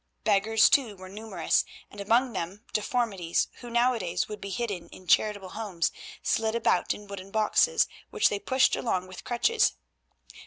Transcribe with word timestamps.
Beggars 0.23 0.67
too 0.67 0.95
were 0.95 1.09
numerous, 1.09 1.63
and 1.91 2.01
among 2.01 2.33
them 2.33 2.63
deformities, 2.73 3.49
who, 3.59 3.69
nowadays, 3.69 4.27
would 4.27 4.41
be 4.41 4.49
hidden 4.49 4.89
in 4.89 5.05
charitable 5.05 5.49
homes, 5.49 5.91
slid 6.23 6.55
about 6.55 6.95
in 6.95 7.05
wooden 7.05 7.29
boxes, 7.29 7.87
which 8.09 8.29
they 8.29 8.39
pushed 8.39 8.75
along 8.75 9.05
with 9.05 9.23
crutches. 9.23 9.73